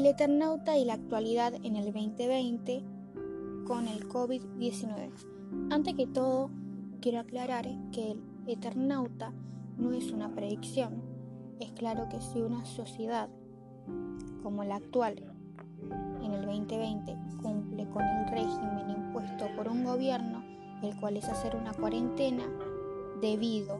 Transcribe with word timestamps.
el 0.00 0.06
Eternauta 0.06 0.78
y 0.78 0.86
la 0.86 0.94
actualidad 0.94 1.52
en 1.62 1.76
el 1.76 1.92
2020 1.92 2.82
con 3.66 3.86
el 3.86 4.08
COVID-19. 4.08 5.10
Antes 5.70 5.94
que 5.94 6.06
todo, 6.06 6.50
quiero 7.02 7.20
aclarar 7.20 7.66
que 7.92 8.12
el 8.12 8.22
Eternauta 8.46 9.34
no 9.76 9.92
es 9.92 10.10
una 10.10 10.34
predicción. 10.34 11.02
Es 11.60 11.72
claro 11.72 12.08
que 12.08 12.18
si 12.22 12.40
una 12.40 12.64
sociedad 12.64 13.28
como 14.42 14.64
la 14.64 14.76
actual 14.76 15.22
en 16.22 16.32
el 16.32 16.46
2020 16.46 17.18
cumple 17.42 17.86
con 17.90 18.02
el 18.02 18.26
régimen 18.30 18.88
impuesto 18.88 19.54
por 19.54 19.68
un 19.68 19.84
gobierno, 19.84 20.42
el 20.82 20.98
cual 20.98 21.18
es 21.18 21.28
hacer 21.28 21.54
una 21.54 21.74
cuarentena 21.74 22.44
debido 23.20 23.78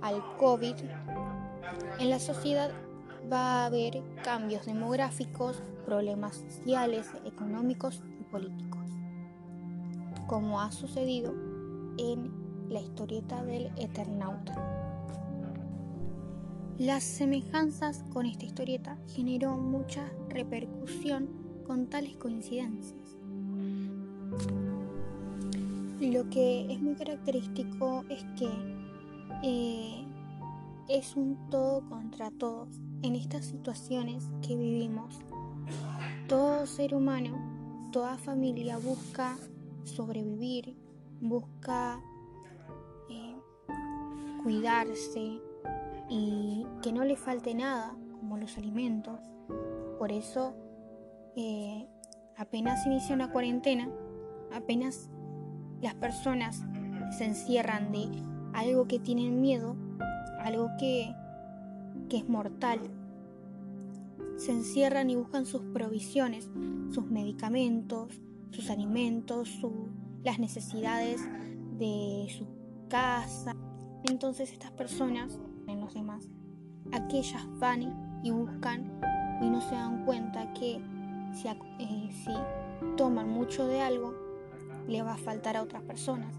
al 0.00 0.22
COVID, 0.38 0.76
en 1.98 2.08
la 2.08 2.18
sociedad 2.18 2.70
va 3.30 3.62
a 3.62 3.66
haber 3.66 4.02
cambios 4.22 4.66
demográficos, 4.66 5.62
problemas 5.84 6.36
sociales, 6.36 7.06
económicos 7.24 8.02
y 8.20 8.24
políticos, 8.24 8.90
como 10.26 10.60
ha 10.60 10.70
sucedido 10.70 11.34
en 11.98 12.32
la 12.68 12.80
historieta 12.80 13.44
del 13.44 13.70
Eternauta. 13.76 14.54
Las 16.78 17.02
semejanzas 17.02 18.04
con 18.12 18.26
esta 18.26 18.44
historieta 18.44 18.98
generó 19.08 19.56
mucha 19.56 20.12
repercusión 20.28 21.28
con 21.66 21.86
tales 21.86 22.16
coincidencias. 22.16 23.16
Lo 26.00 26.30
que 26.30 26.72
es 26.72 26.80
muy 26.80 26.94
característico 26.94 28.04
es 28.08 28.24
que 28.38 28.48
eh, 29.42 30.04
es 30.88 31.16
un 31.16 31.36
todo 31.50 31.82
contra 31.88 32.30
todos 32.30 32.68
en 33.02 33.14
estas 33.16 33.44
situaciones 33.44 34.24
que 34.46 34.56
vivimos. 34.56 35.18
Todo 36.28 36.66
ser 36.66 36.94
humano, 36.94 37.90
toda 37.92 38.18
familia 38.18 38.78
busca 38.78 39.36
sobrevivir, 39.84 40.76
busca 41.20 42.00
eh, 43.10 43.36
cuidarse 44.42 45.40
y 46.08 46.66
que 46.82 46.92
no 46.92 47.04
le 47.04 47.16
falte 47.16 47.54
nada, 47.54 47.94
como 48.20 48.36
los 48.36 48.56
alimentos. 48.58 49.20
Por 49.98 50.12
eso, 50.12 50.54
eh, 51.36 51.88
apenas 52.36 52.86
inicia 52.86 53.14
una 53.14 53.30
cuarentena, 53.30 53.88
apenas 54.52 55.10
las 55.80 55.94
personas 55.94 56.62
se 57.16 57.24
encierran 57.24 57.92
de 57.92 58.08
algo 58.54 58.86
que 58.86 58.98
tienen 58.98 59.40
miedo, 59.40 59.76
algo 60.40 60.68
que, 60.78 61.14
que 62.08 62.18
es 62.18 62.28
mortal. 62.28 62.80
Se 64.36 64.52
encierran 64.52 65.10
y 65.10 65.16
buscan 65.16 65.46
sus 65.46 65.62
provisiones, 65.62 66.50
sus 66.90 67.04
medicamentos, 67.06 68.20
sus 68.50 68.70
alimentos, 68.70 69.58
las 70.24 70.38
necesidades 70.38 71.20
de 71.78 72.26
su 72.36 72.46
casa. 72.88 73.54
Entonces 74.04 74.52
estas 74.52 74.70
personas, 74.72 75.38
en 75.66 75.80
los 75.80 75.94
demás, 75.94 76.28
aquellas 76.92 77.46
van 77.58 78.20
y 78.22 78.30
buscan 78.30 79.00
y 79.40 79.50
no 79.50 79.60
se 79.60 79.74
dan 79.74 80.04
cuenta 80.04 80.52
que 80.54 80.80
si, 81.32 81.48
eh, 81.48 82.10
si 82.24 82.94
toman 82.96 83.28
mucho 83.28 83.66
de 83.66 83.80
algo, 83.80 84.14
le 84.86 85.02
va 85.02 85.14
a 85.14 85.18
faltar 85.18 85.56
a 85.56 85.62
otras 85.62 85.82
personas. 85.82 86.34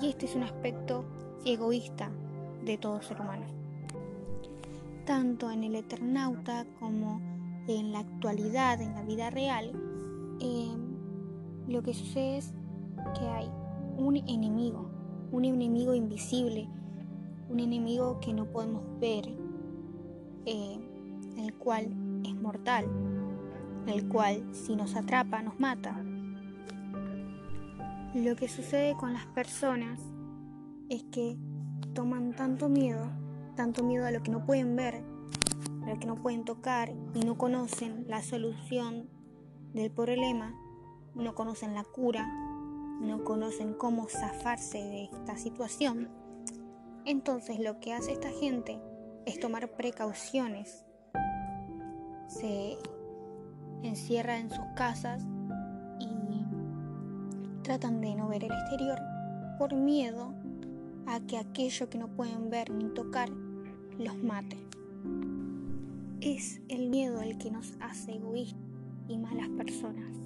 Y 0.00 0.08
este 0.08 0.26
es 0.26 0.34
un 0.34 0.42
aspecto 0.42 1.04
egoísta 1.44 2.10
de 2.64 2.76
todo 2.78 3.00
ser 3.02 3.20
humano. 3.20 3.61
Tanto 5.06 5.50
en 5.50 5.64
el 5.64 5.74
Eternauta 5.74 6.64
como 6.78 7.20
en 7.66 7.92
la 7.92 8.00
actualidad, 8.00 8.80
en 8.80 8.94
la 8.94 9.02
vida 9.02 9.30
real, 9.30 9.72
eh, 10.40 10.76
lo 11.68 11.82
que 11.82 11.94
sucede 11.94 12.38
es 12.38 12.54
que 13.18 13.26
hay 13.26 13.50
un 13.96 14.16
enemigo, 14.16 14.90
un 15.32 15.44
enemigo 15.44 15.94
invisible, 15.94 16.68
un 17.48 17.60
enemigo 17.60 18.20
que 18.20 18.32
no 18.32 18.46
podemos 18.46 18.82
ver, 19.00 19.28
eh, 20.46 20.78
el 21.36 21.54
cual 21.54 21.86
es 22.24 22.34
mortal, 22.34 22.86
el 23.86 24.08
cual 24.08 24.42
si 24.52 24.76
nos 24.76 24.94
atrapa 24.94 25.42
nos 25.42 25.58
mata. 25.58 26.00
Lo 28.14 28.36
que 28.36 28.48
sucede 28.48 28.94
con 28.96 29.12
las 29.12 29.26
personas 29.26 30.00
es 30.88 31.02
que 31.04 31.36
toman 31.94 32.34
tanto 32.34 32.68
miedo, 32.68 33.10
tanto 33.56 33.82
miedo 33.82 34.06
a 34.06 34.10
lo 34.10 34.22
que 34.22 34.30
no 34.30 34.44
pueden 34.44 34.76
ver, 34.76 35.02
a 35.84 35.90
lo 35.90 35.98
que 35.98 36.06
no 36.06 36.16
pueden 36.16 36.44
tocar 36.44 36.92
y 37.14 37.20
no 37.20 37.36
conocen 37.36 38.06
la 38.08 38.22
solución 38.22 39.08
del 39.74 39.90
problema, 39.90 40.54
no 41.14 41.34
conocen 41.34 41.74
la 41.74 41.84
cura, 41.84 42.26
no 43.00 43.24
conocen 43.24 43.74
cómo 43.74 44.08
zafarse 44.08 44.78
de 44.78 45.04
esta 45.04 45.36
situación. 45.36 46.08
Entonces 47.04 47.58
lo 47.58 47.80
que 47.80 47.92
hace 47.92 48.12
esta 48.12 48.30
gente 48.30 48.80
es 49.26 49.40
tomar 49.40 49.72
precauciones. 49.72 50.84
Se 52.28 52.78
encierra 53.82 54.38
en 54.38 54.50
sus 54.50 54.64
casas 54.76 55.24
y 55.98 56.08
tratan 57.62 58.00
de 58.00 58.14
no 58.14 58.28
ver 58.28 58.44
el 58.44 58.52
exterior 58.52 58.98
por 59.58 59.74
miedo 59.74 60.32
a 61.06 61.20
que 61.20 61.38
aquello 61.38 61.88
que 61.88 61.98
no 61.98 62.08
pueden 62.08 62.50
ver 62.50 62.70
ni 62.70 62.88
tocar 62.90 63.28
los 63.98 64.16
mate. 64.22 64.56
Es 66.20 66.60
el 66.68 66.88
miedo 66.88 67.20
el 67.20 67.38
que 67.38 67.50
nos 67.50 67.74
hace 67.80 68.16
egoístas 68.16 68.60
y 69.08 69.18
malas 69.18 69.48
personas. 69.50 70.16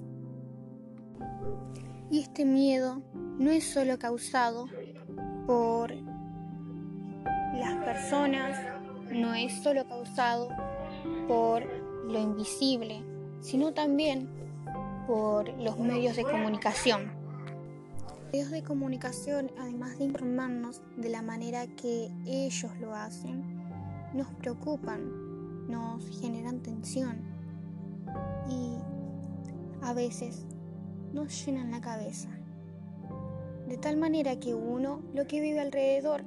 Y 2.11 2.21
este 2.21 2.45
miedo 2.45 3.03
no 3.39 3.51
es 3.51 3.65
solo 3.65 3.99
causado 3.99 4.69
por 5.47 5.95
las 7.55 7.75
personas, 7.85 8.59
no 9.11 9.35
es 9.35 9.53
solo 9.63 9.87
causado 9.89 10.49
por 11.27 11.65
lo 12.07 12.21
invisible, 12.21 13.03
sino 13.41 13.73
también 13.73 14.29
por 15.07 15.49
los 15.61 15.79
medios 15.79 16.17
de 16.17 16.25
comunicación. 16.25 17.16
Medios 18.37 18.51
de 18.51 18.63
comunicación, 18.63 19.51
además 19.59 19.97
de 19.97 20.05
informarnos 20.05 20.83
de 20.99 21.09
la 21.09 21.23
manera 21.23 21.67
que 21.69 22.11
ellos 22.27 22.71
lo 22.79 22.95
hacen, 22.95 23.43
nos 24.13 24.29
preocupan, 24.35 25.67
nos 25.71 26.07
generan 26.21 26.61
tensión 26.61 27.23
y 28.47 28.77
a 29.81 29.95
veces 29.95 30.45
nos 31.15 31.47
llenan 31.47 31.71
la 31.71 31.81
cabeza. 31.81 32.29
De 33.67 33.79
tal 33.79 33.97
manera 33.97 34.39
que 34.39 34.55
uno 34.55 35.01
lo 35.15 35.27
que 35.27 35.41
vive 35.41 35.61
alrededor 35.61 36.23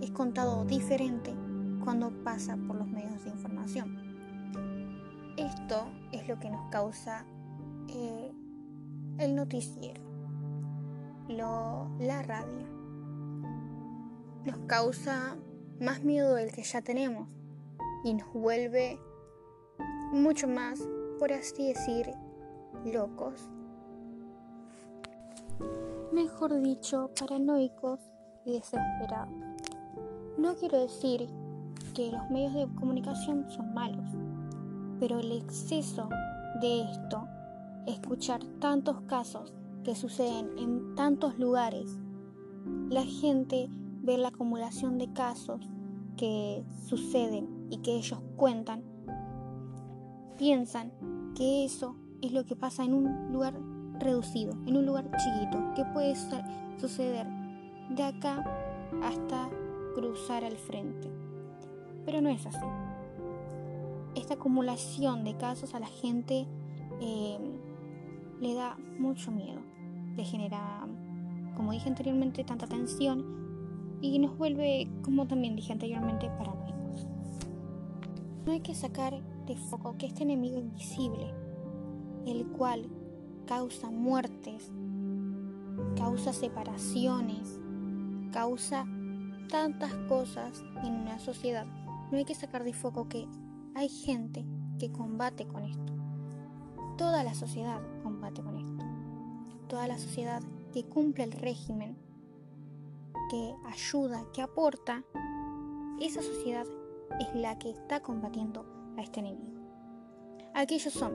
es 0.00 0.10
contado 0.12 0.64
diferente 0.64 1.34
cuando 1.84 2.24
pasa 2.24 2.56
por 2.66 2.76
los 2.76 2.88
medios 2.88 3.22
de 3.24 3.28
información. 3.28 3.94
Esto 5.36 5.90
es 6.12 6.26
lo 6.26 6.38
que 6.38 6.48
nos 6.48 6.70
causa 6.70 7.26
eh, 7.90 8.32
el 9.18 9.34
noticiero, 9.34 10.07
la 11.28 12.22
radio. 12.22 12.66
Nos 14.44 14.58
causa 14.66 15.36
más 15.80 16.02
miedo 16.02 16.34
del 16.34 16.52
que 16.52 16.62
ya 16.62 16.82
tenemos 16.82 17.28
y 18.04 18.14
nos 18.14 18.32
vuelve 18.32 18.98
mucho 20.12 20.48
más, 20.48 20.80
por 21.18 21.32
así 21.32 21.68
decir, 21.68 22.12
locos. 22.84 23.48
Mejor 26.12 26.60
dicho, 26.60 27.10
paranoicos 27.18 28.00
y 28.44 28.52
desesperados. 28.52 29.34
No 30.38 30.54
quiero 30.54 30.80
decir 30.80 31.28
que 31.94 32.10
los 32.10 32.30
medios 32.30 32.54
de 32.54 32.68
comunicación 32.74 33.50
son 33.50 33.74
malos 33.74 34.06
pero 35.00 35.20
el 35.20 35.32
exceso 35.32 36.08
de 36.60 36.82
esto, 36.82 37.26
escuchar 37.86 38.44
tantos 38.60 39.00
casos 39.02 39.52
que 39.84 39.94
suceden 39.94 40.58
en 40.58 40.94
tantos 40.94 41.38
lugares, 41.38 41.98
la 42.90 43.04
gente 43.04 43.68
ve 44.02 44.18
la 44.18 44.28
acumulación 44.28 44.98
de 44.98 45.12
casos 45.12 45.60
que 46.16 46.64
suceden 46.86 47.68
y 47.70 47.78
que 47.78 47.96
ellos 47.96 48.20
cuentan, 48.36 48.82
piensan 50.36 50.92
que 51.34 51.64
eso 51.64 51.96
es 52.22 52.32
lo 52.32 52.44
que 52.44 52.56
pasa 52.56 52.84
en 52.84 52.94
un 52.94 53.32
lugar 53.32 53.54
reducido, 53.98 54.52
en 54.66 54.76
un 54.76 54.86
lugar 54.86 55.10
chiquito, 55.16 55.72
que 55.74 55.84
puede 55.92 56.14
suceder 56.78 57.26
de 57.90 58.02
acá 58.02 58.44
hasta 59.02 59.48
cruzar 59.94 60.44
al 60.44 60.56
frente. 60.56 61.10
Pero 62.04 62.20
no 62.20 62.28
es 62.28 62.46
así. 62.46 62.66
Esta 64.14 64.34
acumulación 64.34 65.24
de 65.24 65.36
casos 65.36 65.74
a 65.74 65.80
la 65.80 65.86
gente 65.86 66.46
eh, 67.00 67.38
le 68.40 68.54
da 68.54 68.76
mucho 68.98 69.30
miedo, 69.30 69.60
le 70.18 70.24
genera, 70.24 70.86
como 71.56 71.70
dije 71.70 71.88
anteriormente, 71.88 72.42
tanta 72.42 72.66
tensión 72.66 73.24
y 74.02 74.18
nos 74.18 74.36
vuelve, 74.36 74.90
como 75.02 75.28
también 75.28 75.54
dije 75.54 75.72
anteriormente, 75.72 76.28
paranoicos. 76.36 77.06
No 78.44 78.52
hay 78.52 78.60
que 78.60 78.74
sacar 78.74 79.14
de 79.46 79.56
foco 79.56 79.96
que 79.96 80.06
este 80.06 80.24
enemigo 80.24 80.58
invisible, 80.58 81.32
el 82.26 82.46
cual 82.48 82.88
causa 83.46 83.90
muertes, 83.90 84.72
causa 85.96 86.32
separaciones, 86.32 87.60
causa 88.32 88.86
tantas 89.48 89.94
cosas 90.08 90.64
en 90.84 90.94
una 90.94 91.20
sociedad, 91.20 91.66
no 92.10 92.18
hay 92.18 92.24
que 92.24 92.34
sacar 92.34 92.64
de 92.64 92.74
foco 92.74 93.08
que 93.08 93.28
hay 93.76 93.88
gente 93.88 94.44
que 94.80 94.90
combate 94.90 95.46
con 95.46 95.64
esto. 95.64 95.92
Toda 96.96 97.22
la 97.22 97.34
sociedad 97.34 97.80
combate 98.02 98.42
con 98.42 98.58
esto. 98.58 98.77
Toda 99.68 99.86
la 99.86 99.98
sociedad 99.98 100.42
que 100.72 100.84
cumple 100.84 101.24
el 101.24 101.32
régimen, 101.32 101.96
que 103.30 103.54
ayuda, 103.66 104.24
que 104.32 104.40
aporta, 104.40 105.04
esa 106.00 106.22
sociedad 106.22 106.66
es 107.20 107.34
la 107.34 107.58
que 107.58 107.70
está 107.70 108.00
combatiendo 108.00 108.64
a 108.96 109.02
este 109.02 109.20
enemigo. 109.20 109.60
Aquellos 110.54 110.92
son 110.92 111.12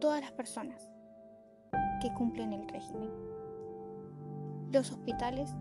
todas 0.00 0.20
las 0.20 0.32
personas 0.32 0.90
que 2.02 2.12
cumplen 2.14 2.52
el 2.52 2.68
régimen. 2.68 3.10
Los 4.72 4.90
hospitales 4.90 5.54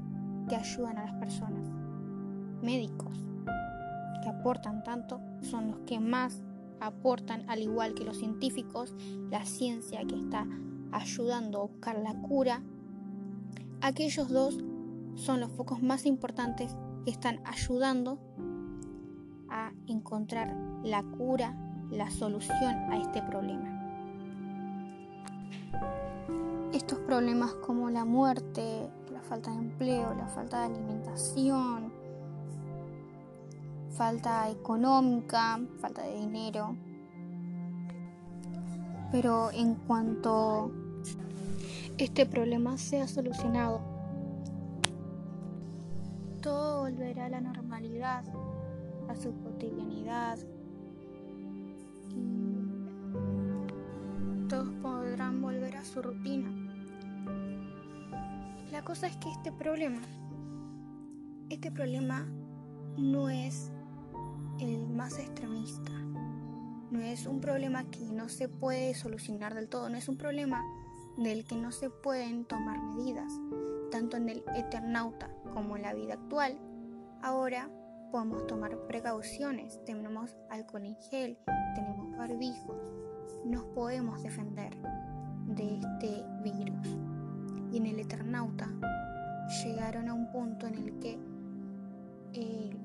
que 0.48 0.56
ayudan 0.56 0.98
a 0.98 1.06
las 1.06 1.16
personas. 1.16 1.70
Médicos 2.64 3.26
que 4.24 4.30
aportan 4.30 4.84
tanto 4.84 5.22
son 5.42 5.72
los 5.72 5.80
que 5.82 6.00
más 6.00 6.42
aportan, 6.80 7.48
al 7.50 7.62
igual 7.62 7.94
que 7.94 8.06
los 8.06 8.18
científicos, 8.18 8.96
la 9.30 9.46
ciencia 9.46 10.04
que 10.06 10.16
está 10.16 10.48
ayudando 10.92 11.60
a 11.60 11.66
buscar 11.66 11.98
la 12.00 12.14
cura. 12.22 12.62
Aquellos 13.82 14.30
dos 14.30 14.58
son 15.16 15.40
los 15.40 15.52
focos 15.52 15.82
más 15.82 16.06
importantes 16.06 16.76
que 17.04 17.12
están 17.12 17.42
ayudando 17.46 18.20
a 19.50 19.72
encontrar 19.88 20.56
la 20.84 21.04
cura, 21.04 21.56
la 21.90 22.10
solución 22.10 22.76
a 22.92 22.98
este 22.98 23.22
problema. 23.22 23.76
Estos 26.74 27.00
problemas 27.00 27.54
como 27.66 27.90
la 27.90 28.06
muerte, 28.06 28.90
la 29.12 29.22
falta 29.22 29.52
de 29.52 29.58
empleo, 29.58 30.14
la 30.14 30.28
falta 30.28 30.60
de 30.60 30.76
alimentación, 30.76 31.92
falta 33.92 34.50
económica, 34.50 35.60
falta 35.80 36.04
de 36.04 36.16
dinero. 36.20 36.76
Pero 39.12 39.52
en 39.52 39.76
cuanto 39.76 40.72
este 42.06 42.26
problema 42.26 42.78
sea 42.78 43.08
solucionado, 43.08 43.82
todo 46.42 46.82
volverá 46.82 47.26
a 47.26 47.30
la 47.30 47.42
normalidad, 47.42 48.24
a 49.10 49.16
su 49.16 49.34
cotidianidad 49.42 50.38
y 52.16 52.78
todos 54.48 54.70
podrán 54.82 55.42
volver 55.42 55.76
a 55.76 55.84
su 55.84 56.02
rutina. 56.02 56.50
La 58.72 58.84
cosa 58.84 59.08
es 59.08 59.18
que 59.18 59.30
este 59.32 59.52
problema, 59.52 60.02
este 61.50 61.72
problema 61.72 62.26
no 62.98 63.30
es 63.30 63.72
el 64.60 64.88
más 64.88 65.20
extremista. 65.20 65.92
No 66.92 67.02
es 67.02 67.28
un 67.28 67.40
problema 67.40 67.84
que 67.92 68.00
no 68.00 68.30
se 68.30 68.50
puede 68.50 68.96
solucionar 68.96 69.54
del 69.54 69.70
todo, 69.70 69.90
no 69.90 69.98
es 69.98 70.10
un 70.10 70.18
problema 70.18 70.64
del 71.20 71.46
que 71.46 71.56
no 71.56 71.72
se 71.72 71.90
pueden 71.90 72.46
tomar 72.46 72.82
medidas, 72.82 73.32
tanto 73.92 74.18
en 74.18 74.30
el 74.30 74.44
Eternauta 74.56 75.30
como 75.54 75.76
en 75.76 75.84
la 75.84 75.94
vida 75.94 76.16
actual. 76.16 76.58
Ahora 77.22 77.70
podemos 78.12 78.48
tomar 78.48 78.78
precauciones, 78.88 79.84
tenemos 79.86 80.36
alcohol 80.50 80.86
en 80.86 80.96
gel, 81.10 81.38
tenemos 81.76 82.18
barbijos, 82.18 82.94
nos 83.46 83.64
podemos 83.66 84.24
defender 84.24 84.78
de 85.48 85.80
este 85.80 86.26
virus. 86.44 86.98
Y 87.72 87.78
en 87.78 87.86
el 87.86 88.00
Eternauta 88.00 88.68
llegaron 89.64 90.10
a 90.10 90.14
un 90.14 90.32
punto 90.32 90.68
en 90.68 90.76
el 90.76 91.00
que 91.00 91.20
el 92.34 92.80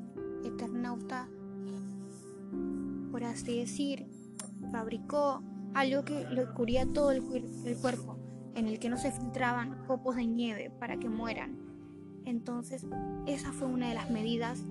Eternauta 0.44 1.28
por 3.14 3.22
así 3.22 3.60
decir, 3.60 4.08
fabricó 4.72 5.40
algo 5.72 6.04
que 6.04 6.26
le 6.30 6.46
cubría 6.46 6.84
todo 6.84 7.12
el, 7.12 7.22
cuerpo, 7.80 8.18
en 8.54 8.68
el 8.68 8.78
que 8.78 8.88
no 8.88 8.96
se 8.96 9.12
filtraban 9.12 9.84
copos 9.86 10.16
de 10.16 10.26
nieve 10.26 10.70
para 10.78 10.96
que 10.96 11.08
mueran. 11.08 11.56
Entonces, 12.24 12.86
esa 13.26 13.52
fue 13.52 13.68
una 13.68 13.88
de 13.88 13.94
las 13.94 14.10
medidas 14.10 14.62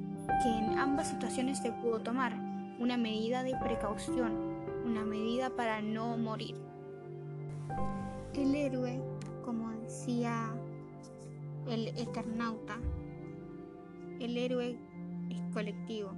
que 0.41 0.49
en 0.49 0.79
ambas 0.79 1.09
situaciones 1.09 1.59
se 1.59 1.71
pudo 1.71 1.99
tomar, 1.99 2.33
una 2.79 2.97
medida 2.97 3.43
de 3.43 3.55
precaución, 3.57 4.33
una 4.85 5.03
medida 5.03 5.49
para 5.51 5.81
no 5.81 6.17
morir. 6.17 6.55
El 8.33 8.55
héroe, 8.55 8.99
como 9.45 9.69
decía 9.71 10.53
el 11.67 11.89
Eternauta, 11.89 12.77
el 14.19 14.37
héroe 14.37 14.77
es 15.29 15.41
colectivo. 15.53 16.11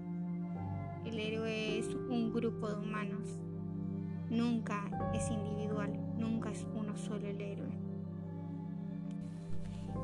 El 1.05 1.19
héroe 1.19 1.79
es 1.79 1.87
un 1.87 2.33
grupo 2.33 2.69
de 2.69 2.75
humanos. 2.75 3.39
Nunca 4.29 5.11
es 5.13 5.29
individual, 5.29 5.99
nunca 6.17 6.51
es 6.51 6.65
uno 6.73 6.95
solo 6.97 7.27
el 7.27 7.41
héroe. 7.41 7.71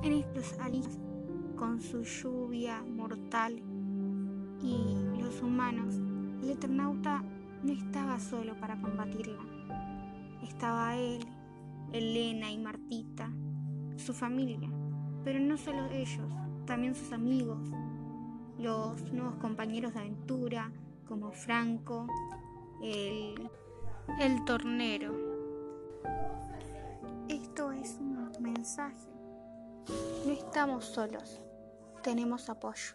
En 0.03 0.13
estos 0.13 0.57
años, 0.59 0.87
con 1.55 1.79
su 1.81 2.03
lluvia 2.03 2.83
mortal 2.83 3.61
y 4.61 5.19
los 5.19 5.41
humanos, 5.41 5.95
el 6.41 6.49
Eternauta 6.49 7.23
no 7.63 7.71
estaba 7.71 8.19
solo 8.19 8.55
para 8.55 8.81
combatirla. 8.81 9.43
Estaba 10.41 10.95
él, 10.97 11.23
Elena 11.91 12.51
y 12.51 12.57
Martita, 12.57 13.31
su 13.97 14.13
familia, 14.13 14.71
pero 15.23 15.39
no 15.39 15.57
solo 15.57 15.85
ellos, 15.91 16.31
también 16.65 16.95
sus 16.95 17.11
amigos, 17.11 17.59
los 18.57 19.11
nuevos 19.11 19.35
compañeros 19.35 19.93
de 19.93 19.99
aventura, 19.99 20.71
como 21.07 21.31
Franco, 21.31 22.07
el, 22.81 23.49
el 24.19 24.45
tornero. 24.45 25.30
No 28.61 30.31
estamos 30.31 30.85
solos, 30.85 31.41
tenemos 32.03 32.47
apoyo. 32.47 32.93